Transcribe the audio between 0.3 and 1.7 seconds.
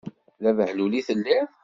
D abehlul i telliḍ.